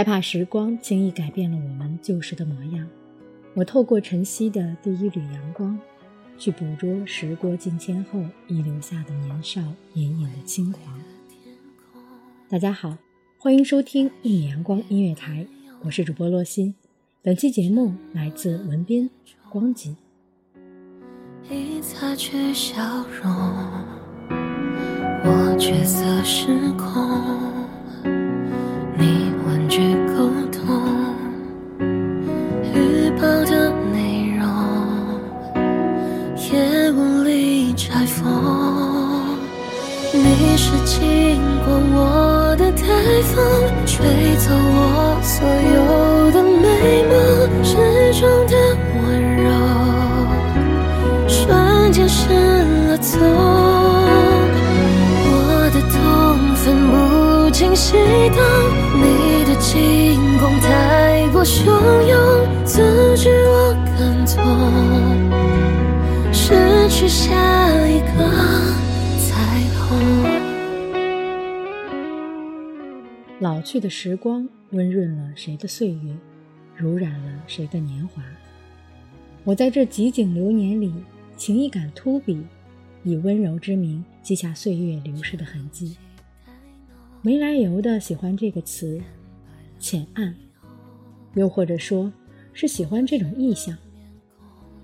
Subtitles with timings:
[0.00, 2.88] 害怕时光轻易改变了我们旧时的模样。
[3.52, 5.78] 我透过晨曦的第一缕阳光，
[6.38, 9.60] 去捕捉时过境迁后遗留下的年少
[9.92, 10.98] 隐隐的轻狂。
[12.48, 12.96] 大家好，
[13.36, 15.46] 欢迎收听一米阳光音乐台，
[15.82, 16.74] 我是主播洛心。
[17.20, 19.10] 本期节目来自文斌、
[19.50, 19.94] 光景。
[21.50, 23.30] 一擦去笑容，
[25.26, 26.46] 我角色失
[26.78, 27.20] 控。
[28.98, 29.30] 你
[32.74, 34.42] 预报的内容，
[36.36, 38.18] 也无力拆封。
[40.12, 42.82] 你是经过我的台
[43.22, 43.36] 风，
[43.86, 44.04] 吹
[44.36, 47.12] 走我所有的美梦，
[47.64, 47.76] 始
[48.20, 48.54] 终的
[48.96, 49.00] 温
[49.36, 49.48] 柔，
[51.28, 52.28] 瞬间失
[52.88, 53.20] 了踪。
[55.32, 55.34] 我
[55.72, 55.98] 的痛
[56.56, 57.96] 分不清西
[58.30, 58.38] 东。
[59.00, 59.30] 你。
[59.50, 61.64] 的进攻太过汹
[62.06, 62.19] 涌，
[64.36, 67.34] 感动，失去下
[67.88, 68.30] 一个
[69.18, 69.34] 彩
[69.74, 69.98] 虹。
[73.40, 76.14] 老去的时光温润了谁的岁月，
[76.76, 78.22] 濡染了谁的年华。
[79.44, 80.92] 我在这几景流年里，
[81.36, 82.40] 情意感突笔，
[83.02, 85.96] 以温柔之名记下岁月流逝的痕迹。
[87.22, 89.00] 没来由的喜欢这个词。
[89.78, 90.34] 浅暗，
[91.34, 92.12] 又或者说，
[92.52, 93.74] 是喜欢这种意象。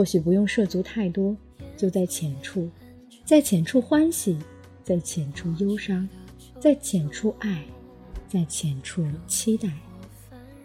[0.00, 1.36] 或许不用涉足太多，
[1.76, 2.70] 就在浅处，
[3.22, 4.38] 在浅处欢喜，
[4.82, 6.08] 在浅处忧伤，
[6.58, 7.62] 在浅处爱，
[8.26, 9.68] 在浅处期待，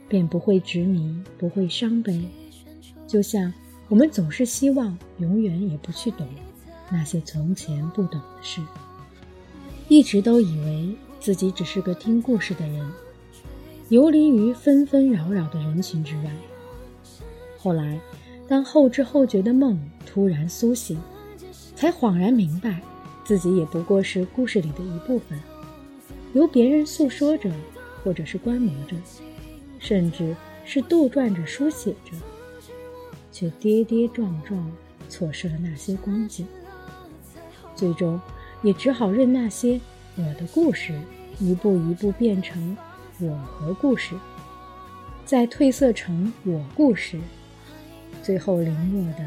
[0.08, 2.24] 便不会执迷，不会伤悲。
[3.06, 3.54] 就像
[3.90, 6.26] 我们总是希望永远也不去懂
[6.90, 8.62] 那些从前不懂的事，
[9.90, 12.90] 一直都以为自己只是个听故事的人。
[13.90, 16.32] 游离于纷纷扰扰的人群之外。
[17.58, 18.00] 后来，
[18.48, 21.00] 当后知后觉的梦突然苏醒，
[21.76, 22.80] 才恍然明白，
[23.24, 25.40] 自己也不过是故事里的一部分，
[26.34, 27.52] 由别人诉说着，
[28.04, 28.96] 或者是观摩着，
[29.80, 32.12] 甚至是杜撰着书写着，
[33.32, 34.72] 却跌跌撞撞
[35.10, 36.46] 错失了那些光景。
[37.76, 38.20] 最终，
[38.62, 39.80] 也只好任那些
[40.16, 40.94] 我的故事
[41.40, 42.78] 一步一步变成。
[43.18, 44.14] 我和故事，
[45.26, 47.18] 再褪色成我故事，
[48.25, 49.24] 最后零落的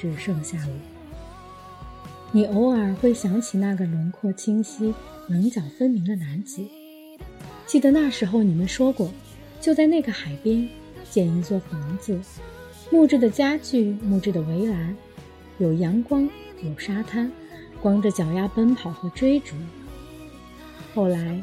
[0.00, 0.72] 只剩下我。
[2.32, 4.92] 你偶尔会想起那个轮廓清晰、
[5.28, 6.60] 棱角分明的男子，
[7.66, 9.12] 记得那时候你们说过，
[9.60, 10.68] 就在那个海边
[11.08, 12.18] 建一座房子，
[12.90, 14.96] 木质的家具，木质的围栏，
[15.58, 16.28] 有阳光，
[16.64, 17.30] 有沙滩，
[17.80, 19.54] 光着脚丫奔跑和追逐。
[20.94, 21.40] 后来。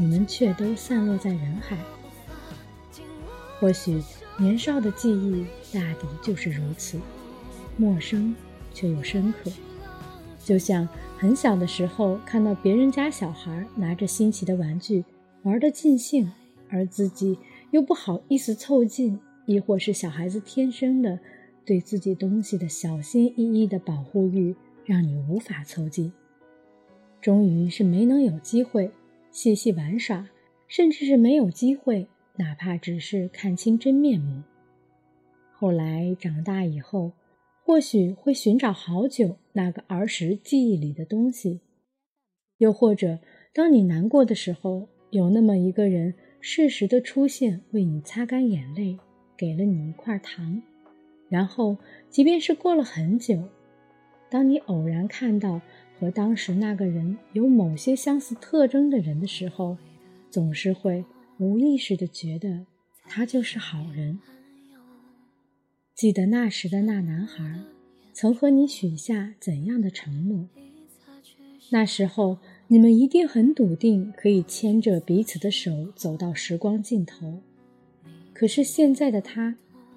[0.00, 1.76] 你们却都散落在人海。
[3.58, 4.00] 或许
[4.38, 5.44] 年少的记忆
[5.74, 6.96] 大抵就是如此，
[7.76, 8.34] 陌生
[8.72, 9.50] 却又深刻。
[10.44, 10.88] 就像
[11.18, 15.04] 很小的时候，看到别人家小孩拿着新奇的玩具
[15.42, 16.30] 玩得尽兴，
[16.70, 17.36] 而自己
[17.72, 21.18] 又不好意思凑近，亦或是小孩子天生的
[21.64, 24.54] 对自己东西的小心翼翼的保护欲，
[24.86, 26.12] 让你无法凑近。
[27.20, 28.92] 终于是没能有机会。
[29.30, 30.26] 细细玩耍，
[30.68, 34.42] 甚至是没有机会，哪怕只是看清真面目。
[35.52, 37.12] 后来长大以后，
[37.64, 41.60] 或许会寻找好久那个儿时记忆里的东西，
[42.56, 43.18] 又或者
[43.52, 48.96] 当你难过的时候，有那么一个人适时的出现，为你擦干眼泪，
[49.36, 50.62] 给了你一块糖，
[51.28, 51.76] 然后
[52.08, 53.42] 即便是过了很久，
[54.30, 55.60] 当你偶然看到。
[56.00, 59.76] 和当时那个人有某些相似特征的人的时候，
[60.30, 61.04] 总是会
[61.38, 62.66] 无意识的觉得
[63.04, 64.18] 他就是好人。
[65.94, 67.60] 记得那时的那男孩，
[68.12, 70.48] 曾和你许下怎样的承诺？
[71.70, 77.40] 那时候你们一定很笃定，可以牵着彼此的手走到时光尽头。
[78.32, 79.56] 可是现在的他，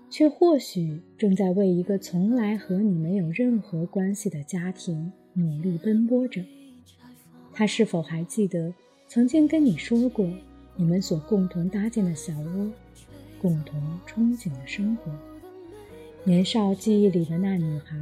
[0.09, 5.11] 却或许正在为一个从来和你没有任何关系的家庭。
[5.33, 6.43] 努力奔波着，
[7.53, 8.73] 他是否还记得
[9.07, 10.29] 曾经跟你说过，
[10.75, 12.71] 你们所共同搭建的小窝，
[13.39, 15.11] 共同憧憬的生活。
[16.23, 17.97] 年少记忆里的那女孩，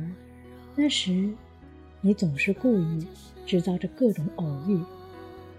[0.75, 1.29] 那时，
[2.01, 3.07] 你总是故意
[3.45, 4.79] 制造着各种偶遇，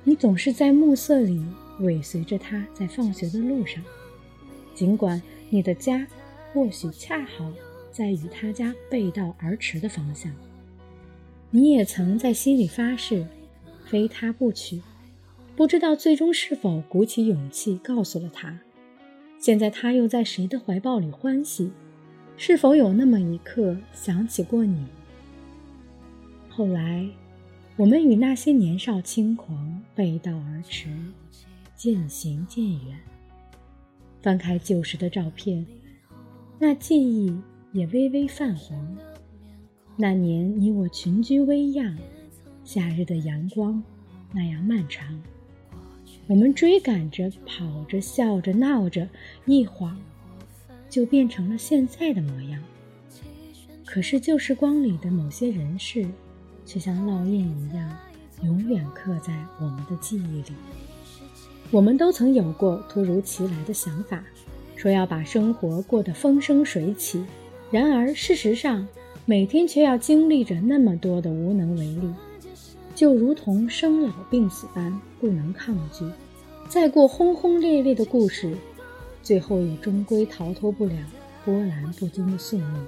[0.05, 1.45] 你总是在暮色里
[1.81, 3.83] 尾随着她在放学的路上，
[4.75, 6.07] 尽管你的家
[6.53, 7.53] 或许恰好
[7.91, 10.33] 在与她家背道而驰的方向。
[11.51, 13.27] 你也曾在心里发誓，
[13.87, 14.81] 非他不娶，
[15.61, 18.59] 不知道最终是否鼓起勇气告诉了他。
[19.39, 21.71] 现在他又在谁的怀抱里欢喜？
[22.39, 24.87] 是否有那么一刻想起过你？
[26.49, 27.07] 后来，
[27.77, 30.89] 我们与那些年少轻狂背道而驰，
[31.77, 32.99] 渐行渐远。
[34.23, 35.67] 翻开旧时的照片，
[36.59, 37.39] 那记忆
[37.73, 38.97] 也微微泛黄。
[39.95, 41.99] 那年你我群居微漾，
[42.65, 43.83] 夏日的阳光
[44.33, 45.23] 那样漫长，
[46.27, 49.09] 我们追赶着跑着笑着闹着，
[49.47, 49.97] 一晃。
[50.89, 52.61] 就变成了现在的模样。
[53.87, 56.05] 可是旧时光里的某些人事，
[56.67, 57.97] 却像烙印一样，
[58.43, 60.53] 永远刻在我们的记忆里。
[61.71, 64.25] 我们都曾有过突如其来的想法，
[64.75, 67.25] 说要把生活过得风生水起。
[67.71, 68.89] 然而事实上，
[69.25, 72.13] 每天却要经历着那么多的无能为力，
[72.97, 76.05] 就如同生老病死般不能抗拒。
[76.69, 78.57] 再过轰轰烈烈的故事。
[79.23, 80.95] 最后也终归逃脱不了
[81.45, 82.87] 波澜不惊的宿命。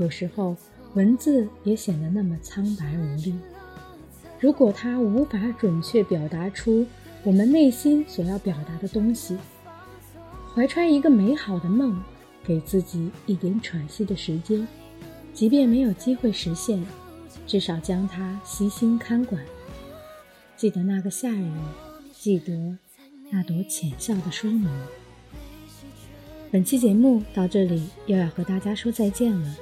[0.00, 0.56] 有时候，
[0.94, 3.32] 文字也显得那么苍白无力。
[4.40, 6.84] 如果它无法准确表达出
[7.22, 9.38] 我们内心所要表达的东西，
[10.52, 12.02] 怀揣一个美好的梦，
[12.44, 14.66] 给自己一点喘息的时间，
[15.32, 16.84] 即便没有机会实现，
[17.46, 19.40] 至少将它悉心看管。
[20.56, 21.52] 记得那个夏日，
[22.18, 22.78] 记得。
[23.28, 24.70] 那朵浅笑的书名。
[26.50, 29.56] 本期节目到这里又要和大家说再见了，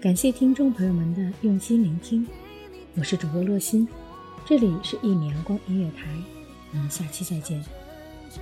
[0.00, 2.24] 感谢听众朋友们的用心聆听，
[2.94, 3.88] 我是主播洛心，
[4.46, 6.06] 这里是一米阳光音乐台，
[6.72, 7.58] 我们下期再见。
[7.58, 8.38] 聆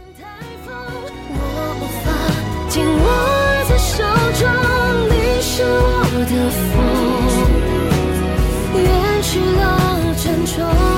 [10.36, 10.97] 听